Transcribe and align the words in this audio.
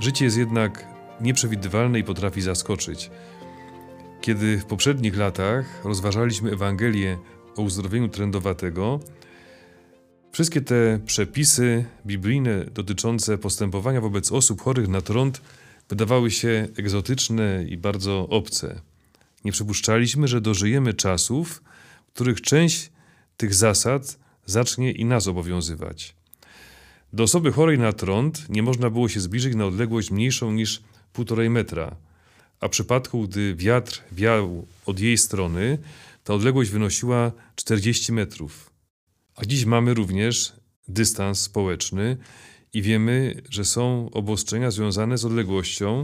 Życie 0.00 0.24
jest 0.24 0.36
jednak 0.36 0.86
nieprzewidywalne 1.20 1.98
i 1.98 2.04
potrafi 2.04 2.42
zaskoczyć. 2.42 3.10
Kiedy 4.20 4.58
w 4.58 4.64
poprzednich 4.64 5.16
latach 5.16 5.84
rozważaliśmy 5.84 6.52
Ewangelię 6.52 7.18
o 7.56 7.62
uzdrowieniu 7.62 8.08
trędowatego, 8.08 9.00
wszystkie 10.32 10.60
te 10.60 11.00
przepisy 11.06 11.84
biblijne 12.06 12.64
dotyczące 12.64 13.38
postępowania 13.38 14.00
wobec 14.00 14.32
osób 14.32 14.62
chorych 14.62 14.88
na 14.88 15.00
trąd 15.00 15.40
wydawały 15.88 16.30
się 16.30 16.68
egzotyczne 16.76 17.64
i 17.68 17.76
bardzo 17.76 18.28
obce. 18.28 18.80
Nie 19.44 19.52
przypuszczaliśmy, 19.52 20.28
że 20.28 20.40
dożyjemy 20.40 20.94
czasów, 20.94 21.62
w 22.08 22.12
których 22.12 22.40
część 22.40 22.90
tych 23.36 23.54
zasad 23.54 24.18
zacznie 24.46 24.92
i 24.92 25.04
nas 25.04 25.28
obowiązywać. 25.28 26.17
Do 27.12 27.22
osoby 27.22 27.52
chorej 27.52 27.78
na 27.78 27.92
trąd 27.92 28.48
nie 28.48 28.62
można 28.62 28.90
było 28.90 29.08
się 29.08 29.20
zbliżyć 29.20 29.54
na 29.54 29.66
odległość 29.66 30.10
mniejszą 30.10 30.52
niż 30.52 30.82
półtorej 31.12 31.50
metra, 31.50 31.96
a 32.60 32.68
w 32.68 32.70
przypadku, 32.70 33.22
gdy 33.22 33.54
wiatr 33.54 34.02
wiał 34.12 34.66
od 34.86 35.00
jej 35.00 35.18
strony, 35.18 35.78
ta 36.24 36.34
odległość 36.34 36.70
wynosiła 36.70 37.32
40 37.54 38.12
metrów. 38.12 38.70
A 39.36 39.44
dziś 39.44 39.64
mamy 39.64 39.94
również 39.94 40.52
dystans 40.88 41.40
społeczny 41.40 42.16
i 42.72 42.82
wiemy, 42.82 43.42
że 43.50 43.64
są 43.64 44.10
obostrzenia 44.10 44.70
związane 44.70 45.18
z 45.18 45.24
odległością, 45.24 46.02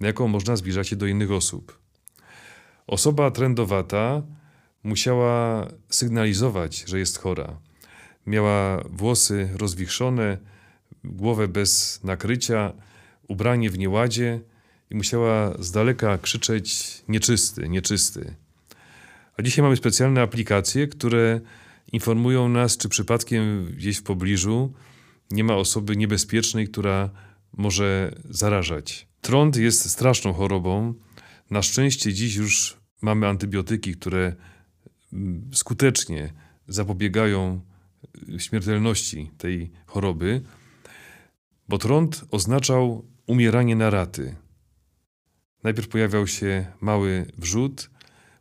na 0.00 0.06
jaką 0.06 0.28
można 0.28 0.56
zbliżać 0.56 0.88
się 0.88 0.96
do 0.96 1.06
innych 1.06 1.30
osób. 1.30 1.78
Osoba 2.86 3.30
trędowata 3.30 4.22
musiała 4.82 5.66
sygnalizować, 5.88 6.84
że 6.86 6.98
jest 6.98 7.18
chora. 7.18 7.56
Miała 8.26 8.84
włosy 8.90 9.48
rozwichrzone, 9.56 10.38
głowę 11.04 11.48
bez 11.48 12.00
nakrycia, 12.04 12.72
ubranie 13.28 13.70
w 13.70 13.78
nieładzie 13.78 14.40
i 14.90 14.94
musiała 14.94 15.54
z 15.58 15.70
daleka 15.70 16.18
krzyczeć 16.18 16.94
nieczysty, 17.08 17.68
nieczysty. 17.68 18.34
A 19.36 19.42
dzisiaj 19.42 19.62
mamy 19.62 19.76
specjalne 19.76 20.22
aplikacje, 20.22 20.88
które 20.88 21.40
informują 21.92 22.48
nas, 22.48 22.76
czy 22.76 22.88
przypadkiem 22.88 23.66
gdzieś 23.76 23.96
w 23.96 24.02
pobliżu 24.02 24.72
nie 25.30 25.44
ma 25.44 25.56
osoby 25.56 25.96
niebezpiecznej, 25.96 26.68
która 26.68 27.10
może 27.52 28.14
zarażać. 28.30 29.08
Trąd 29.20 29.56
jest 29.56 29.90
straszną 29.90 30.32
chorobą. 30.32 30.94
Na 31.50 31.62
szczęście 31.62 32.12
dziś 32.12 32.34
już 32.34 32.76
mamy 33.02 33.26
antybiotyki, 33.28 33.94
które 33.94 34.34
mm, 35.12 35.50
skutecznie 35.54 36.32
zapobiegają 36.68 37.60
śmiertelności 38.38 39.30
tej 39.38 39.70
choroby, 39.86 40.42
bo 41.68 41.78
trąd 41.78 42.24
oznaczał 42.30 43.04
umieranie 43.26 43.76
na 43.76 43.90
raty. 43.90 44.36
Najpierw 45.62 45.88
pojawiał 45.88 46.26
się 46.26 46.66
mały 46.80 47.26
wrzód, 47.38 47.90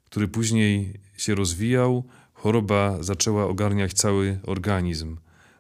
który 0.06 0.28
później 0.28 1.00
się 1.17 1.36
rozwijał, 1.36 2.03
choroba 2.34 3.03
zaczęła 3.03 3.47
ogarniać 3.47 3.94
cały 3.94 4.39
organizm. 4.44 5.17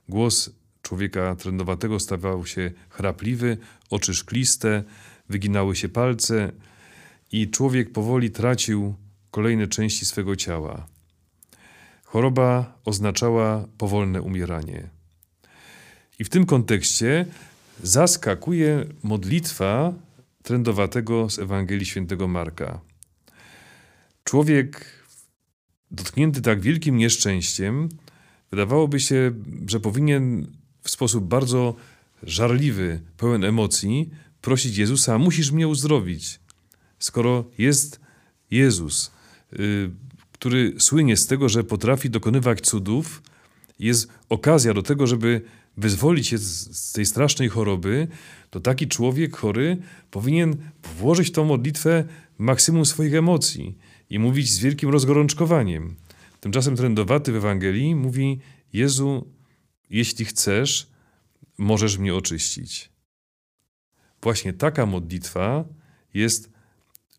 Głos 0.09 0.49
człowieka 0.81 1.35
trędowatego 1.35 1.99
stawał 1.99 2.45
się 2.45 2.71
chrapliwy, 2.89 3.57
oczy 3.89 4.13
szkliste, 4.13 4.83
wyginały 5.29 5.75
się 5.75 5.89
palce 5.89 6.51
i 7.31 7.49
człowiek 7.49 7.91
powoli 7.91 8.31
tracił 8.31 8.95
kolejne 9.31 9.67
części 9.67 10.05
swego 10.05 10.35
ciała. 10.35 10.92
Choroba 12.13 12.79
oznaczała 12.85 13.67
powolne 13.77 14.21
umieranie. 14.21 14.89
I 16.19 16.23
w 16.23 16.29
tym 16.29 16.45
kontekście 16.45 17.25
zaskakuje 17.83 18.85
modlitwa 19.03 19.93
trędowatego 20.43 21.29
z 21.29 21.39
Ewangelii 21.39 21.85
Świętego 21.85 22.27
Marka. 22.27 22.81
Człowiek 24.23 24.85
dotknięty 25.91 26.41
tak 26.41 26.61
wielkim 26.61 26.97
nieszczęściem, 26.97 27.89
wydawałoby 28.51 28.99
się, 28.99 29.31
że 29.67 29.79
powinien 29.79 30.47
w 30.81 30.89
sposób 30.89 31.23
bardzo 31.23 31.75
żarliwy, 32.23 33.01
pełen 33.17 33.43
emocji 33.43 34.09
prosić 34.41 34.77
Jezusa: 34.77 35.17
Musisz 35.17 35.51
mnie 35.51 35.67
uzdrowić. 35.67 36.39
Skoro 36.99 37.45
jest 37.57 37.99
Jezus, 38.51 39.11
y, 39.53 39.91
który 40.43 40.73
słynie 40.79 41.17
z 41.17 41.27
tego, 41.27 41.49
że 41.49 41.63
potrafi 41.63 42.09
dokonywać 42.09 42.61
cudów, 42.61 43.23
jest 43.79 44.07
okazja 44.29 44.73
do 44.73 44.83
tego, 44.83 45.07
żeby 45.07 45.41
wyzwolić 45.77 46.27
się 46.27 46.37
z, 46.37 46.91
tej 46.91 47.05
strasznej 47.05 47.49
choroby, 47.49 48.07
to 48.49 48.59
taki 48.59 48.87
człowiek 48.87 49.37
chory 49.37 49.77
powinien 50.11 50.55
włożyć 50.97 51.27
w 51.27 51.31
tą 51.31 51.45
modlitwę 51.45 52.03
maksimum 52.37 52.85
swoich 52.85 53.13
emocji 53.13 53.77
i 54.09 54.19
mówić 54.19 54.51
z 54.51 54.59
wielkim 54.59 54.89
rozgorączkowaniem. 54.89 55.95
Tymczasem 56.39 56.75
trędowaty 56.75 57.31
w 57.31 57.35
Ewangelii 57.35 57.95
mówi: 57.95 58.39
Jezu, 58.73 59.27
jeśli 59.89 60.25
chcesz, 60.25 60.87
możesz 61.57 61.97
mnie 61.97 62.15
oczyścić. 62.15 62.89
Właśnie 64.21 64.53
taka 64.53 64.85
modlitwa 64.85 65.65
jest 66.13 66.49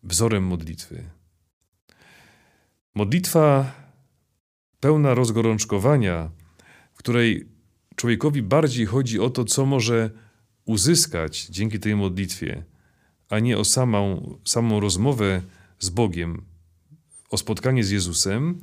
wzorem 0.03 0.43
modlitwy. 0.43 1.03
Modlitwa 2.95 3.71
pełna 4.79 5.13
rozgorączkowania, 5.13 6.29
w 6.93 6.97
której 6.97 7.47
człowiekowi 7.95 8.41
bardziej 8.41 8.85
chodzi 8.85 9.19
o 9.19 9.29
to, 9.29 9.45
co 9.45 9.65
może 9.65 10.09
uzyskać 10.65 11.45
dzięki 11.45 11.79
tej 11.79 11.95
modlitwie, 11.95 12.63
a 13.29 13.39
nie 13.39 13.57
o 13.57 13.65
samą, 13.65 14.35
samą 14.45 14.79
rozmowę 14.79 15.41
z 15.79 15.89
Bogiem, 15.89 16.41
o 17.29 17.37
spotkanie 17.37 17.83
z 17.83 17.89
Jezusem, 17.89 18.61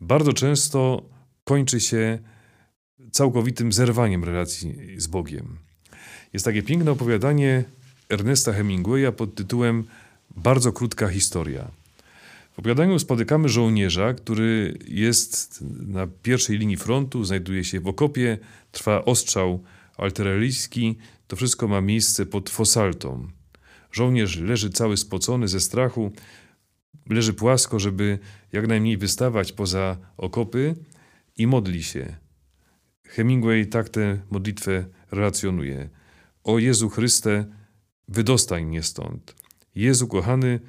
bardzo 0.00 0.32
często 0.32 1.02
kończy 1.44 1.80
się 1.80 2.18
całkowitym 3.12 3.72
zerwaniem 3.72 4.24
relacji 4.24 5.00
z 5.00 5.06
Bogiem. 5.06 5.58
Jest 6.32 6.44
takie 6.44 6.62
piękne 6.62 6.90
opowiadanie 6.90 7.64
Ernesta 8.08 8.52
Hemingwaya 8.52 9.12
pod 9.16 9.34
tytułem 9.34 9.84
Bardzo 10.36 10.72
krótka 10.72 11.08
historia. 11.08 11.70
W 12.56 12.58
opowiadaniu 12.58 12.98
spotykamy 12.98 13.48
żołnierza, 13.48 14.14
który 14.14 14.78
jest 14.88 15.64
na 15.86 16.06
pierwszej 16.06 16.58
linii 16.58 16.76
frontu, 16.76 17.24
znajduje 17.24 17.64
się 17.64 17.80
w 17.80 17.86
okopie, 17.86 18.38
trwa 18.72 19.04
ostrzał 19.04 19.62
artyleryjski. 19.98 20.98
To 21.26 21.36
wszystko 21.36 21.68
ma 21.68 21.80
miejsce 21.80 22.26
pod 22.26 22.50
Fosaltą. 22.50 23.28
Żołnierz 23.92 24.36
leży 24.36 24.70
cały 24.70 24.96
spocony 24.96 25.48
ze 25.48 25.60
strachu, 25.60 26.12
leży 27.10 27.34
płasko, 27.34 27.78
żeby 27.78 28.18
jak 28.52 28.68
najmniej 28.68 28.96
wystawać 28.96 29.52
poza 29.52 29.96
okopy 30.16 30.74
i 31.36 31.46
modli 31.46 31.82
się. 31.82 32.16
Hemingway 33.04 33.66
tak 33.66 33.88
tę 33.88 34.20
modlitwę 34.30 34.84
relacjonuje. 35.10 35.88
O 36.44 36.58
Jezu 36.58 36.88
Chryste, 36.88 37.44
wydostań 38.08 38.64
mnie 38.64 38.82
stąd. 38.82 39.34
Jezu 39.74 40.08
kochany, 40.08 40.60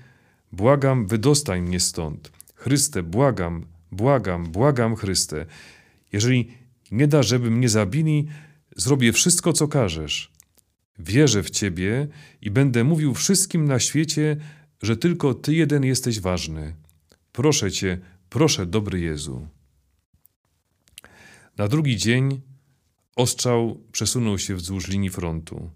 błagam, 0.58 1.08
wydostań 1.08 1.62
mnie 1.62 1.80
stąd. 1.80 2.32
Chryste, 2.56 3.04
błagam, 3.04 3.66
błagam, 3.92 4.52
błagam 4.52 4.96
Chryste. 4.96 5.46
Jeżeli 6.12 6.52
nie 6.92 7.08
da, 7.08 7.24
żeby 7.24 7.52
mnie 7.52 7.70
zabili, 7.70 8.28
zrobię 8.76 9.14
wszystko, 9.14 9.54
co 9.54 9.68
każesz. 9.68 10.32
Wierzę 11.00 11.44
w 11.44 11.50
Ciebie 11.50 12.08
i 12.42 12.52
będę 12.52 12.84
mówił 12.84 13.14
wszystkim 13.14 13.66
na 13.66 13.80
świecie, 13.80 14.38
że 14.82 14.98
tylko 14.98 15.34
Ty 15.34 15.54
jeden 15.54 15.84
jesteś 15.84 16.20
ważny. 16.20 16.76
Proszę 17.32 17.72
Cię, 17.72 18.00
proszę, 18.30 18.66
dobry 18.66 19.00
Jezu. 19.00 19.48
Na 21.58 21.68
drugi 21.68 21.98
dzień 21.98 22.42
ostrzał 23.16 23.84
przesunął 23.92 24.38
się 24.40 24.56
wzdłuż 24.56 24.88
linii 24.88 25.10
frontu. 25.10 25.70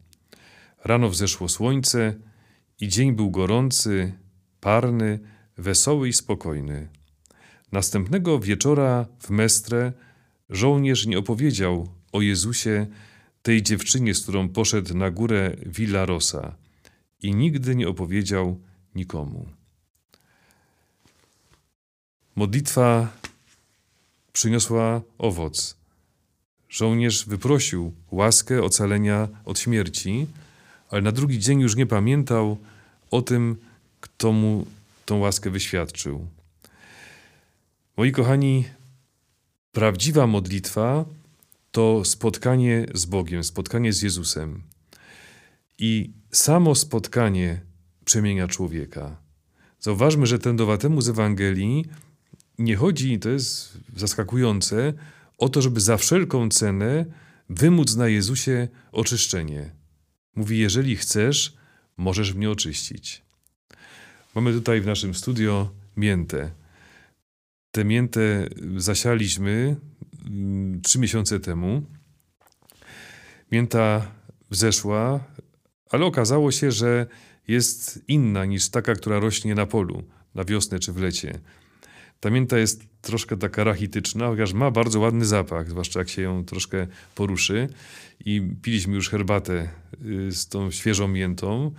Rano 0.83 1.09
wzeszło 1.09 1.49
słońce 1.49 2.15
i 2.79 2.87
dzień 2.87 3.11
był 3.11 3.31
gorący, 3.31 4.13
parny, 4.61 5.19
wesoły 5.57 6.09
i 6.09 6.13
spokojny. 6.13 6.87
Następnego 7.71 8.39
wieczora 8.39 9.05
w 9.19 9.29
Mestre 9.29 9.93
żołnierz 10.49 11.05
nie 11.05 11.19
opowiedział 11.19 11.87
o 12.11 12.21
Jezusie 12.21 12.87
tej 13.41 13.63
dziewczynie, 13.63 14.15
z 14.15 14.23
którą 14.23 14.49
poszedł 14.49 14.97
na 14.97 15.11
górę 15.11 15.55
Villa 15.65 16.05
Rosa 16.05 16.55
i 17.21 17.35
nigdy 17.35 17.75
nie 17.75 17.87
opowiedział 17.87 18.59
nikomu. 18.95 19.45
Modlitwa 22.35 23.07
przyniosła 24.33 25.01
owoc. 25.17 25.77
Żołnierz 26.69 27.25
wyprosił 27.25 27.93
łaskę 28.11 28.63
ocalenia 28.63 29.27
od 29.45 29.59
śmierci, 29.59 30.27
ale 30.89 31.01
na 31.01 31.11
drugi 31.11 31.39
dzień 31.39 31.59
już 31.59 31.75
nie 31.75 31.85
pamiętał 31.85 32.57
o 33.11 33.21
tym, 33.21 33.57
kto 34.01 34.31
mu 34.31 34.65
tą 35.05 35.19
łaskę 35.19 35.49
wyświadczył. 35.49 36.27
Moi 37.97 38.11
kochani, 38.11 38.65
prawdziwa 39.71 40.27
modlitwa 40.27 41.05
to 41.71 42.05
spotkanie 42.05 42.85
z 42.93 43.05
Bogiem, 43.05 43.43
spotkanie 43.43 43.93
z 43.93 44.01
Jezusem. 44.01 44.61
I 45.77 46.11
samo 46.31 46.75
spotkanie 46.75 47.61
przemienia 48.05 48.47
człowieka. 48.47 49.17
Zauważmy, 49.79 50.27
że 50.27 50.39
trędowatemu 50.39 51.01
z 51.01 51.09
Ewangelii 51.09 51.85
nie 52.59 52.75
chodzi, 52.75 53.19
to 53.19 53.29
jest 53.29 53.77
zaskakujące, 53.95 54.93
o 55.37 55.49
to, 55.49 55.61
żeby 55.61 55.81
za 55.81 55.97
wszelką 55.97 56.49
cenę 56.49 57.05
wymóc 57.49 57.95
na 57.95 58.07
Jezusie 58.07 58.67
oczyszczenie. 58.91 59.71
Mówi: 60.35 60.59
Jeżeli 60.59 60.95
chcesz, 60.95 61.53
możesz 61.97 62.33
mnie 62.33 62.49
oczyścić. 62.49 63.21
Mamy 64.35 64.53
tutaj 64.53 64.81
w 64.81 64.85
naszym 64.85 65.13
studio 65.13 65.69
miętę. 65.97 66.51
Tę 67.71 67.85
miętę 67.85 68.47
zasialiśmy 68.77 69.75
mm, 70.25 70.81
trzy 70.81 70.99
miesiące 70.99 71.39
temu. 71.39 71.81
Mięta 73.51 74.11
wzeszła, 74.49 75.19
ale 75.89 76.05
okazało 76.05 76.51
się, 76.51 76.71
że 76.71 77.05
jest 77.47 78.03
inna 78.07 78.45
niż 78.45 78.69
taka, 78.69 78.95
która 78.95 79.19
rośnie 79.19 79.55
na 79.55 79.65
polu, 79.65 80.03
na 80.35 80.43
wiosnę 80.43 80.79
czy 80.79 80.93
w 80.93 80.97
lecie. 80.97 81.39
Ta 82.19 82.29
mięta 82.29 82.57
jest 82.57 82.83
troszkę 83.01 83.37
taka 83.37 83.63
rachityczna, 83.63 84.27
chociaż 84.27 84.53
ma 84.53 84.71
bardzo 84.71 84.99
ładny 84.99 85.25
zapach, 85.25 85.69
zwłaszcza 85.69 85.99
jak 85.99 86.09
się 86.09 86.21
ją 86.21 86.45
troszkę 86.45 86.87
poruszy. 87.15 87.69
I 88.25 88.41
piliśmy 88.61 88.95
już 88.95 89.09
herbatę 89.09 89.69
y, 90.05 90.31
z 90.31 90.47
tą 90.47 90.71
świeżą 90.71 91.07
miętą, 91.07 91.71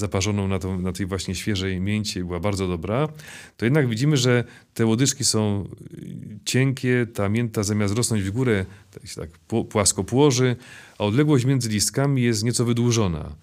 zaparzoną 0.00 0.48
na, 0.48 0.58
tą, 0.58 0.80
na 0.80 0.92
tej 0.92 1.06
właśnie 1.06 1.34
świeżej 1.34 1.80
mięcie, 1.80 2.24
była 2.24 2.40
bardzo 2.40 2.68
dobra. 2.68 3.08
To 3.56 3.64
jednak 3.64 3.88
widzimy, 3.88 4.16
że 4.16 4.44
te 4.74 4.86
łodyżki 4.86 5.24
są 5.24 5.68
y, 5.92 6.38
cienkie, 6.44 7.06
ta 7.14 7.28
mięta 7.28 7.62
zamiast 7.62 7.94
rosnąć 7.94 8.22
w 8.22 8.30
górę, 8.30 8.66
tak 8.90 9.06
się 9.06 9.20
tak 9.20 9.30
płasko 9.68 10.04
płoży, 10.04 10.56
a 10.98 11.04
odległość 11.04 11.44
między 11.44 11.68
listkami 11.68 12.22
jest 12.22 12.44
nieco 12.44 12.64
wydłużona. 12.64 13.36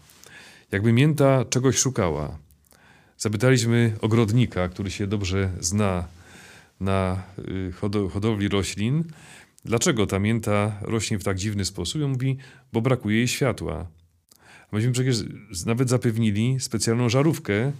Jakby 0.72 0.94
mięta 0.94 1.46
czegoś 1.46 1.78
szukała. 1.78 2.38
Zapytaliśmy 3.18 3.94
ogrodnika, 4.02 4.70
który 4.70 4.92
się 4.92 5.08
dobrze 5.08 5.50
zna 5.60 6.08
na 6.80 7.24
y, 7.40 7.72
hodowli 8.12 8.48
roślin, 8.48 9.04
dlaczego 9.66 10.08
ta 10.08 10.20
mięta 10.20 10.80
rośnie 10.82 11.20
w 11.20 11.24
tak 11.24 11.38
dziwny 11.38 11.66
sposób. 11.66 12.02
I 12.02 12.04
on 12.04 12.12
mówi, 12.12 12.38
bo 12.74 12.82
brakuje 12.82 13.18
jej 13.18 13.28
światła. 13.28 13.97
Myśmy 14.72 14.92
przecież 14.92 15.18
nawet 15.66 15.90
zapewnili 15.90 16.60
specjalną 16.60 17.10
żarówkę. 17.10 17.72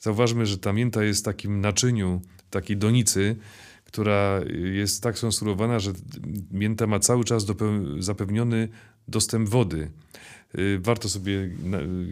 Zauważmy, 0.00 0.46
że 0.46 0.58
ta 0.58 0.72
mięta 0.72 1.04
jest 1.04 1.20
w 1.20 1.24
takim 1.24 1.60
naczyniu, 1.60 2.22
takiej 2.50 2.76
donicy, 2.76 3.36
która 3.84 4.40
jest 4.72 5.02
tak 5.02 5.18
skonstruowana, 5.18 5.78
że 5.78 5.92
mięta 6.50 6.86
ma 6.86 6.98
cały 6.98 7.24
czas 7.24 7.46
zapewniony 7.98 8.68
dostęp 9.08 9.48
wody. 9.48 9.90
Y, 10.58 10.78
warto 10.80 11.08
sobie, 11.08 11.50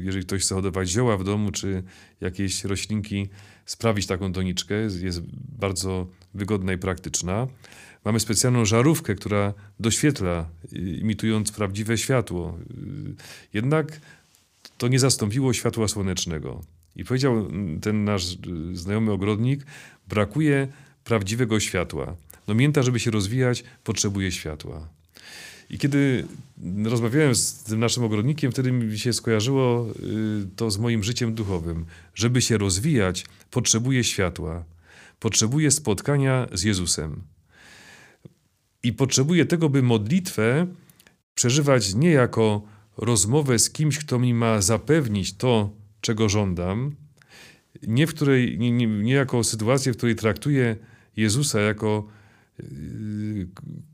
jeżeli 0.02 0.24
ktoś 0.24 0.42
chce 0.42 0.54
hodować 0.54 0.88
zioła 0.88 1.16
w 1.16 1.24
domu, 1.24 1.50
czy 1.52 1.82
jakieś 2.20 2.64
roślinki, 2.64 3.28
sprawić 3.66 4.06
taką 4.06 4.32
doniczkę. 4.32 4.74
Jest 5.00 5.22
bardzo 5.58 6.06
wygodna 6.34 6.72
i 6.72 6.78
praktyczna. 6.78 7.46
Mamy 8.04 8.20
specjalną 8.20 8.64
żarówkę, 8.64 9.14
która 9.14 9.54
doświetla, 9.80 10.48
y, 10.72 10.78
imitując 10.78 11.52
prawdziwe 11.52 11.98
światło. 11.98 12.58
Y, 12.70 13.14
jednak 13.52 14.00
to 14.80 14.88
nie 14.88 14.98
zastąpiło 14.98 15.52
światła 15.52 15.88
słonecznego. 15.88 16.64
I 16.96 17.04
powiedział 17.04 17.48
ten 17.80 18.04
nasz 18.04 18.36
znajomy 18.72 19.12
ogrodnik, 19.12 19.66
brakuje 20.08 20.68
prawdziwego 21.04 21.60
światła. 21.60 22.16
No 22.48 22.54
mięta, 22.54 22.82
żeby 22.82 23.00
się 23.00 23.10
rozwijać, 23.10 23.64
potrzebuje 23.84 24.32
światła. 24.32 24.88
I 25.70 25.78
kiedy 25.78 26.26
rozmawiałem 26.84 27.34
z 27.34 27.62
tym 27.62 27.80
naszym 27.80 28.04
ogrodnikiem, 28.04 28.52
wtedy 28.52 28.72
mi 28.72 28.98
się 28.98 29.12
skojarzyło 29.12 29.86
y, 30.42 30.56
to 30.56 30.70
z 30.70 30.78
moim 30.78 31.04
życiem 31.04 31.34
duchowym. 31.34 31.86
Żeby 32.14 32.42
się 32.42 32.58
rozwijać, 32.58 33.26
potrzebuję 33.50 34.04
światła, 34.04 34.64
potrzebuję 35.18 35.70
spotkania 35.70 36.46
z 36.52 36.62
Jezusem. 36.62 37.22
I 38.82 38.92
potrzebuję 38.92 39.46
tego, 39.46 39.68
by 39.68 39.82
modlitwę 39.82 40.66
przeżywać 41.34 41.94
nie 41.94 42.10
jako 42.10 42.62
rozmowę 42.96 43.58
z 43.58 43.70
kimś, 43.70 43.98
kto 43.98 44.18
mi 44.18 44.34
ma 44.34 44.60
zapewnić 44.60 45.36
to, 45.36 45.70
czego 46.00 46.28
żądam, 46.28 46.96
nie, 47.82 48.06
w 48.06 48.14
której, 48.14 48.58
nie, 48.58 48.70
nie, 48.72 48.86
nie 48.86 49.14
jako 49.14 49.44
sytuację, 49.44 49.92
w 49.92 49.96
której 49.96 50.16
traktuję 50.16 50.76
Jezusa 51.16 51.60
jako 51.60 52.08
Y, 52.62 53.48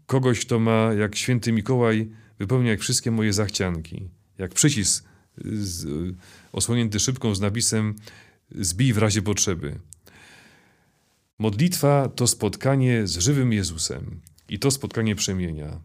kogoś, 0.06 0.40
kto 0.40 0.58
ma, 0.58 0.92
jak 0.98 1.16
święty 1.16 1.52
Mikołaj, 1.52 2.10
wypełnia 2.38 2.70
jak 2.70 2.80
wszystkie 2.80 3.10
moje 3.10 3.32
zachcianki. 3.32 4.08
Jak 4.38 4.54
przycisk 4.54 5.04
z, 5.44 5.86
osłonięty 6.52 7.00
szybką 7.00 7.34
z 7.34 7.40
napisem 7.40 7.94
zbij 8.50 8.92
w 8.92 8.98
razie 8.98 9.22
potrzeby. 9.22 9.78
Modlitwa 11.38 12.08
to 12.08 12.26
spotkanie 12.26 13.06
z 13.06 13.18
żywym 13.18 13.52
Jezusem 13.52 14.20
i 14.48 14.58
to 14.58 14.70
spotkanie 14.70 15.14
przemienia. 15.14 15.80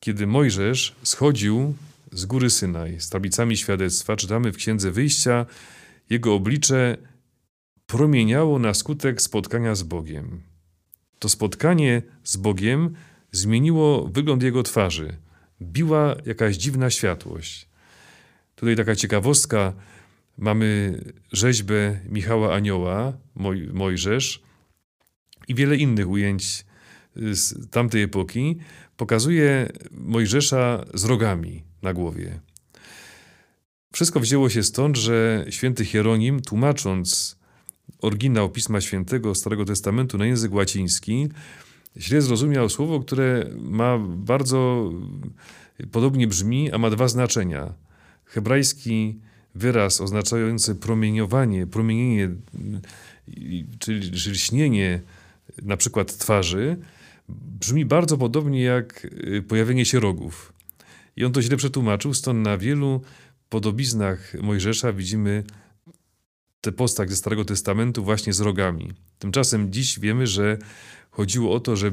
Kiedy 0.00 0.26
Mojżesz 0.26 0.96
schodził 1.02 1.74
z 2.16 2.26
góry 2.26 2.50
Synaj 2.50 3.00
z 3.00 3.10
tablicami 3.10 3.56
świadectwa, 3.56 4.16
czytamy 4.16 4.52
w 4.52 4.56
Księdze 4.56 4.90
Wyjścia, 4.90 5.46
jego 6.10 6.34
oblicze 6.34 6.96
promieniało 7.86 8.58
na 8.58 8.74
skutek 8.74 9.22
spotkania 9.22 9.74
z 9.74 9.82
Bogiem. 9.82 10.42
To 11.18 11.28
spotkanie 11.28 12.02
z 12.24 12.36
Bogiem 12.36 12.94
zmieniło 13.32 14.08
wygląd 14.08 14.42
jego 14.42 14.62
twarzy. 14.62 15.16
Biła 15.62 16.16
jakaś 16.26 16.56
dziwna 16.56 16.90
światłość. 16.90 17.68
Tutaj 18.54 18.76
taka 18.76 18.96
ciekawostka. 18.96 19.72
Mamy 20.38 21.00
rzeźbę 21.32 22.00
Michała 22.08 22.54
Anioła, 22.54 23.12
Moj, 23.34 23.68
Mojżesz 23.72 24.42
i 25.48 25.54
wiele 25.54 25.76
innych 25.76 26.08
ujęć 26.08 26.66
z 27.16 27.70
tamtej 27.70 28.02
epoki. 28.02 28.58
Pokazuje 28.96 29.68
Mojżesza 29.90 30.84
z 30.94 31.04
rogami 31.04 31.66
na 31.86 31.92
głowie. 31.94 32.40
Wszystko 33.92 34.20
wzięło 34.20 34.48
się 34.50 34.62
stąd, 34.62 34.96
że 34.96 35.44
święty 35.50 35.84
Hieronim, 35.84 36.40
tłumacząc 36.40 37.36
oryginał 38.00 38.50
Pisma 38.50 38.80
Świętego 38.80 39.34
Starego 39.34 39.64
Testamentu 39.64 40.18
na 40.18 40.26
język 40.26 40.52
łaciński, 40.52 41.28
źle 41.96 42.22
zrozumiał 42.22 42.68
słowo, 42.68 43.00
które 43.00 43.50
ma 43.60 43.98
bardzo 43.98 44.90
podobnie 45.92 46.26
brzmi, 46.26 46.72
a 46.72 46.78
ma 46.78 46.90
dwa 46.90 47.08
znaczenia. 47.08 47.72
Hebrajski 48.24 49.18
wyraz 49.54 50.00
oznaczający 50.00 50.74
promieniowanie, 50.74 51.66
promienienie, 51.66 52.30
czyli, 53.78 54.12
czyli 54.12 54.38
śnienie 54.38 55.00
na 55.62 55.76
przykład 55.76 56.18
twarzy, 56.18 56.76
brzmi 57.28 57.84
bardzo 57.84 58.18
podobnie 58.18 58.62
jak 58.62 59.06
pojawienie 59.48 59.84
się 59.84 60.00
rogów. 60.00 60.55
I 61.16 61.24
on 61.24 61.32
to 61.32 61.42
źle 61.42 61.56
przetłumaczył, 61.56 62.14
stąd 62.14 62.44
na 62.44 62.58
wielu 62.58 63.00
podobiznach 63.48 64.34
Mojżesza 64.42 64.92
widzimy 64.92 65.44
tę 66.60 66.72
postać 66.72 67.10
ze 67.10 67.16
Starego 67.16 67.44
Testamentu 67.44 68.04
właśnie 68.04 68.32
z 68.32 68.40
rogami. 68.40 68.92
Tymczasem 69.18 69.72
dziś 69.72 70.00
wiemy, 70.00 70.26
że 70.26 70.58
chodziło 71.10 71.54
o 71.54 71.60
to, 71.60 71.76
że 71.76 71.92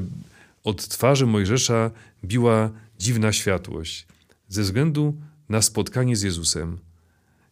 od 0.64 0.88
twarzy 0.88 1.26
Mojżesza 1.26 1.90
biła 2.24 2.70
dziwna 2.98 3.32
światłość 3.32 4.06
ze 4.48 4.62
względu 4.62 5.14
na 5.48 5.62
spotkanie 5.62 6.16
z 6.16 6.22
Jezusem. 6.22 6.78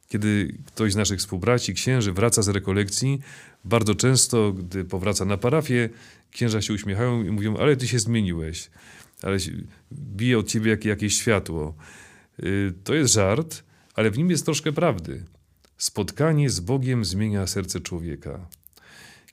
Kiedy 0.09 0.55
ktoś 0.67 0.93
z 0.93 0.97
naszych 0.97 1.19
współbraci, 1.19 1.75
księży, 1.75 2.13
wraca 2.13 2.43
z 2.43 2.49
rekolekcji, 2.49 3.21
bardzo 3.65 3.95
często, 3.95 4.53
gdy 4.53 4.85
powraca 4.85 5.25
na 5.25 5.37
parafię, 5.37 5.89
księża 6.31 6.63
się 6.63 6.73
uśmiechają 6.73 7.23
i 7.25 7.31
mówią: 7.31 7.57
Ale 7.57 7.77
ty 7.77 7.89
się 7.89 7.99
zmieniłeś, 7.99 8.71
ale 9.23 9.37
bije 9.93 10.39
od 10.39 10.49
ciebie 10.49 10.79
jakieś 10.85 11.19
światło. 11.19 11.75
Y, 12.43 12.73
to 12.85 12.95
jest 12.95 13.15
żart, 13.15 13.63
ale 13.95 14.11
w 14.11 14.19
nim 14.19 14.31
jest 14.31 14.45
troszkę 14.45 14.73
prawdy. 14.73 15.25
Spotkanie 15.77 16.51
z 16.51 16.61
Bogiem 16.61 17.05
zmienia 17.05 17.47
serce 17.47 17.81
człowieka. 17.81 18.49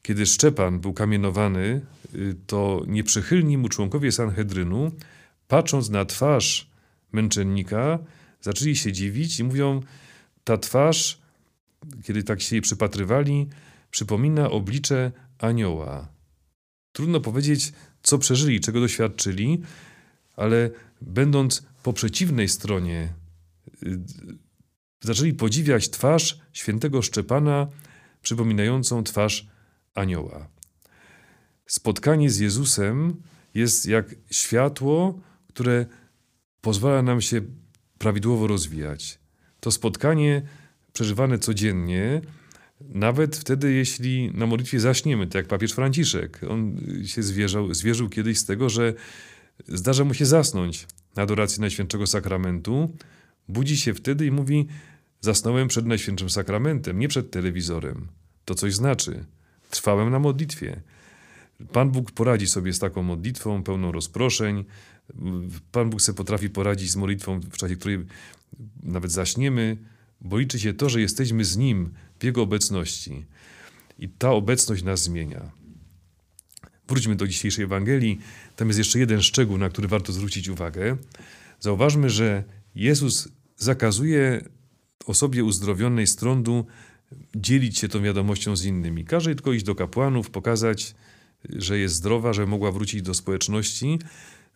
Kiedy 0.01 0.25
Szczepan 0.25 0.79
był 0.79 0.93
kamienowany, 0.93 1.81
y, 2.15 2.36
to 2.48 2.84
nieprzychylni 2.88 3.58
mu 3.58 3.69
członkowie 3.69 4.12
Sanhedrynu, 4.12 4.91
patrząc 5.48 5.89
na 5.89 6.05
twarz 6.05 6.69
męczennika, 7.12 8.00
zaczęli 8.41 8.75
się 8.75 8.91
dziwić 8.91 9.39
i 9.39 9.43
mówią: 9.43 9.81
Ta 10.43 10.58
twarz, 10.58 11.22
kiedy 12.03 12.24
tak 12.24 12.41
się 12.41 12.55
jej 12.55 12.62
przypatrywali, 12.62 13.50
przypomina 13.91 14.50
oblicze 14.50 15.12
anioła. 15.38 16.18
Trudno 16.91 17.19
powiedzieć, 17.19 17.74
co 18.03 18.17
przeżyli, 18.17 18.60
czego 18.60 18.79
doświadczyli, 18.79 19.62
ale 20.36 20.69
będąc 21.01 21.63
po 21.84 21.93
przeciwnej 21.93 22.50
stronie 22.50 23.13
y, 23.84 24.00
zaczęli 25.01 25.34
podziwiać 25.34 25.89
twarz 25.89 26.39
świętego 26.53 27.01
Szczepana, 27.01 27.67
przypominającą 28.22 29.03
twarz 29.03 29.48
anioła. 29.96 30.48
Spotkanie 31.65 32.29
z 32.29 32.39
Jezusem 32.39 33.22
jest 33.53 33.86
jak 33.86 34.15
światło, 34.31 35.19
które 35.48 35.86
pozwala 36.62 37.01
nam 37.01 37.22
się 37.22 37.41
prawidłowo 37.98 38.48
rozwijać. 38.48 39.19
to 39.60 39.72
spotkanie 39.72 40.41
przeżywane 40.93 41.39
codziennie, 41.39 42.22
nawet 42.81 43.38
wtedy, 43.38 43.74
jeśli 43.74 44.31
na 44.33 44.45
modlitwie 44.45 44.79
zaśniemy, 44.79 45.27
tak 45.27 45.36
jak 45.36 45.48
papież 45.48 45.71
Franciszek. 45.71 46.41
On 46.50 46.77
się 47.05 47.24
zwierzał, 47.24 47.74
zwierzył 47.74 48.09
kiedyś 48.09 48.38
z 48.38 48.45
tego, 48.45 48.69
że 48.69 48.93
zdarza 49.67 50.03
mu 50.03 50.13
się 50.13 50.25
zasnąć 50.25 50.88
na 51.15 51.24
adoracji 51.24 51.62
Najświętszego 51.62 52.07
Sakramentu. 52.07 52.93
Budzi 53.48 53.77
się 53.77 53.93
wtedy 53.93 54.25
i 54.25 54.31
mówi: 54.31 54.67
Zasnąłem 55.21 55.67
przed 55.67 55.86
Najświętszym 55.86 56.29
Sakramentem, 56.29 57.00
nie 57.00 57.07
przed 57.07 57.31
telewizorem. 57.31 58.07
To 58.45 58.55
coś 58.55 58.74
znaczy. 58.74 59.25
Trwałem 59.69 60.09
na 60.09 60.19
modlitwie. 60.19 60.81
Pan 61.71 61.91
Bóg 61.91 62.12
poradzi 62.12 62.48
sobie 62.48 62.74
z 62.74 62.79
taką 62.79 63.03
modlitwą, 63.03 63.63
pełną 63.63 63.91
rozproszeń. 63.91 64.65
Pan 65.71 65.89
Bóg 65.89 66.01
sobie 66.01 66.15
potrafi 66.15 66.50
poradzić 66.50 66.91
z 66.91 66.95
modlitwą, 66.95 67.39
w 67.39 67.57
czasie 67.57 67.75
której 67.75 68.05
nawet 68.83 69.12
zaśniemy, 69.12 69.77
bo 70.21 70.38
liczy 70.38 70.59
się 70.59 70.74
to, 70.74 70.89
że 70.89 71.01
jesteśmy 71.01 71.45
z 71.45 71.57
Nim 71.57 71.89
w 72.19 72.23
Jego 72.23 72.41
obecności. 72.41 73.25
I 73.99 74.09
ta 74.09 74.31
obecność 74.31 74.83
nas 74.83 75.03
zmienia. 75.03 75.51
Wróćmy 76.88 77.15
do 77.15 77.27
dzisiejszej 77.27 77.65
Ewangelii. 77.65 78.19
Tam 78.55 78.67
jest 78.67 78.77
jeszcze 78.77 78.99
jeden 78.99 79.21
szczegół, 79.21 79.57
na 79.57 79.69
który 79.69 79.88
warto 79.88 80.13
zwrócić 80.13 80.49
uwagę. 80.49 80.97
Zauważmy, 81.59 82.09
że 82.09 82.43
Jezus 82.75 83.29
zakazuje 83.57 84.49
osobie 85.05 85.43
uzdrowionej 85.43 86.07
z 86.07 86.15
trądu 86.15 86.65
dzielić 87.35 87.77
się 87.77 87.88
tą 87.88 88.01
wiadomością 88.01 88.55
z 88.55 88.65
innymi. 88.65 89.05
Każe 89.05 89.35
tylko 89.35 89.53
iść 89.53 89.65
do 89.65 89.75
kapłanów, 89.75 90.29
pokazać, 90.29 90.95
że 91.49 91.79
jest 91.79 91.95
zdrowa, 91.95 92.33
że 92.33 92.45
mogła 92.45 92.71
wrócić 92.71 93.01
do 93.01 93.13
społeczności. 93.13 93.99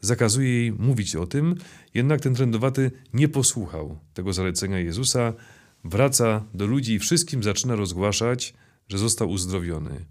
Zakazuje 0.01 0.49
jej 0.49 0.71
mówić 0.71 1.15
o 1.15 1.27
tym, 1.27 1.55
jednak 1.93 2.21
ten 2.21 2.35
trędowaty 2.35 2.91
nie 3.13 3.27
posłuchał 3.27 3.99
tego 4.13 4.33
zalecenia 4.33 4.79
Jezusa, 4.79 5.33
wraca 5.83 6.45
do 6.53 6.65
ludzi 6.65 6.93
i 6.93 6.99
wszystkim 6.99 7.43
zaczyna 7.43 7.75
rozgłaszać, 7.75 8.53
że 8.89 8.97
został 8.97 9.29
uzdrowiony. 9.29 10.05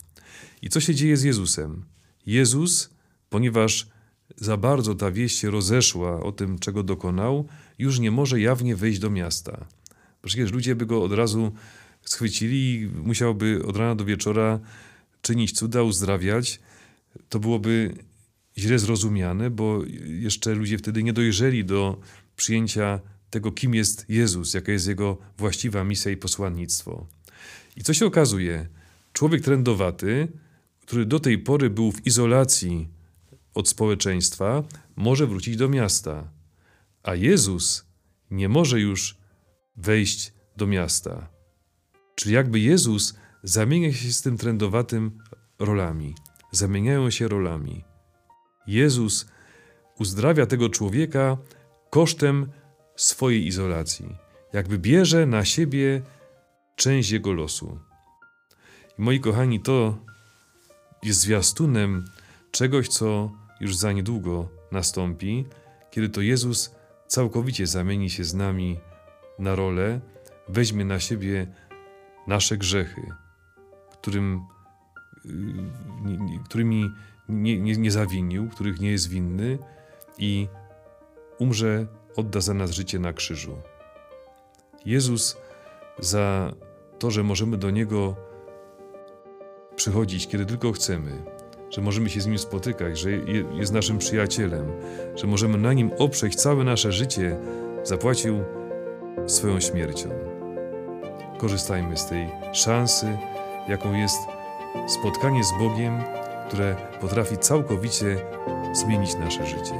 I 0.62 0.68
co 0.68 0.80
się 0.80 0.94
dzieje 0.94 1.16
z 1.16 1.22
Jezusem? 1.22 1.84
Jezus, 2.26 2.90
ponieważ 3.30 3.86
za 4.36 4.56
bardzo 4.56 4.94
ta 4.94 5.10
wieść 5.10 5.38
się 5.38 5.50
rozeszła 5.50 6.22
o 6.22 6.32
tym, 6.32 6.58
czego 6.58 6.82
dokonał, 6.82 7.48
już 7.78 7.98
nie 7.98 8.10
może 8.10 8.40
jawnie 8.40 8.76
wejść 8.76 8.98
do 8.98 9.10
miasta. 9.10 9.66
Przecież 10.22 10.52
ludzie 10.52 10.74
by 10.74 10.86
go 10.86 11.02
od 11.02 11.12
razu 11.12 11.52
schwycili 12.04 12.80
i 12.80 12.86
musiałby 12.86 13.62
od 13.66 13.76
rana 13.76 13.94
do 13.94 14.04
wieczora 14.04 14.60
czynić 15.22 15.52
cuda, 15.52 15.82
uzdrawiać. 15.82 16.60
To 17.28 17.38
byłoby 17.40 17.94
źle 18.58 18.78
zrozumiane, 18.78 19.50
bo 19.50 19.82
jeszcze 20.04 20.54
ludzie 20.54 20.78
wtedy 20.78 21.02
nie 21.02 21.12
dojrzeli 21.12 21.64
do 21.64 22.00
przyjęcia 22.36 23.00
tego, 23.32 23.52
kim 23.52 23.74
jest 23.74 24.04
Jezus, 24.08 24.54
jaka 24.54 24.72
jest 24.72 24.86
jego 24.86 25.18
właściwa 25.38 25.84
misja 25.84 26.10
i 26.10 26.16
posłannictwo. 26.16 27.06
I 27.76 27.82
co 27.82 27.94
się 27.94 28.06
okazuje? 28.06 28.68
Człowiek 29.12 29.42
trędowaty, 29.42 30.28
który 30.80 31.06
do 31.06 31.20
tej 31.20 31.38
pory 31.38 31.70
był 31.70 31.92
w 31.92 32.06
izolacji 32.06 32.88
od 33.54 33.68
społeczeństwa, 33.68 34.62
może 34.96 35.26
wrócić 35.26 35.56
do 35.56 35.68
miasta, 35.68 36.30
a 37.02 37.14
Jezus 37.14 37.84
nie 38.30 38.48
może 38.48 38.80
już 38.80 39.16
wejść 39.76 40.32
do 40.56 40.66
miasta. 40.66 41.28
Czyli 42.14 42.34
jakby 42.34 42.60
Jezus 42.60 43.14
zamienia 43.42 43.92
się 43.92 44.12
z 44.12 44.22
tym 44.22 44.36
trędowatym 44.36 45.18
rolami. 45.58 46.14
Zamieniają 46.50 47.10
się 47.10 47.28
rolami. 47.28 47.84
Jezus 48.66 49.26
uzdrawia 49.98 50.46
tego 50.46 50.68
człowieka 50.68 51.36
kosztem 51.90 52.46
swojej 52.96 53.46
izolacji. 53.46 54.16
Jakby 54.52 54.78
bierze 54.78 55.26
na 55.26 55.44
siebie 55.44 56.02
część 56.76 57.10
jego 57.10 57.32
losu. 57.32 57.78
I 58.98 59.02
moi 59.02 59.20
kochani, 59.20 59.60
to 59.60 59.98
jest 61.02 61.20
zwiastunem 61.20 62.04
czegoś, 62.50 62.88
co 62.88 63.30
już 63.60 63.76
za 63.76 63.92
niedługo 63.92 64.48
nastąpi, 64.72 65.46
kiedy 65.90 66.08
to 66.08 66.20
Jezus 66.20 66.74
całkowicie 67.06 67.66
zamieni 67.66 68.10
się 68.10 68.24
z 68.24 68.34
nami 68.34 68.78
na 69.38 69.54
rolę, 69.54 70.00
weźmie 70.48 70.84
na 70.84 71.00
siebie 71.00 71.46
nasze 72.26 72.56
grzechy, 72.56 73.02
którym, 73.92 74.40
y, 75.24 76.44
którymi 76.44 76.90
nie, 77.28 77.60
nie, 77.60 77.76
nie 77.76 77.90
zawinił, 77.90 78.48
których 78.48 78.80
nie 78.80 78.90
jest 78.90 79.08
winny 79.08 79.58
i 80.18 80.48
umrze, 81.38 81.86
odda 82.16 82.40
za 82.40 82.54
nas 82.54 82.70
życie 82.70 82.98
na 82.98 83.12
krzyżu. 83.12 83.56
Jezus 84.84 85.36
za 85.98 86.52
to, 86.98 87.10
że 87.10 87.22
możemy 87.22 87.56
do 87.56 87.70
Niego 87.70 88.16
przychodzić, 89.76 90.28
kiedy 90.28 90.46
tylko 90.46 90.72
chcemy, 90.72 91.24
że 91.70 91.80
możemy 91.80 92.10
się 92.10 92.20
z 92.20 92.26
Nim 92.26 92.38
spotykać, 92.38 92.98
że 92.98 93.10
jest 93.52 93.72
naszym 93.72 93.98
przyjacielem, 93.98 94.72
że 95.14 95.26
możemy 95.26 95.58
na 95.58 95.72
Nim 95.72 95.90
oprzeć 95.98 96.34
całe 96.34 96.64
nasze 96.64 96.92
życie, 96.92 97.36
zapłacił 97.82 98.44
swoją 99.26 99.60
śmiercią. 99.60 100.08
Korzystajmy 101.38 101.96
z 101.96 102.06
tej 102.06 102.28
szansy, 102.52 103.18
jaką 103.68 103.94
jest 103.94 104.18
spotkanie 104.88 105.44
z 105.44 105.52
Bogiem, 105.58 106.02
które 106.48 106.76
potrafi 107.00 107.38
całkowicie 107.38 108.16
zmienić 108.72 109.14
nasze 109.14 109.46
życie. 109.46 109.74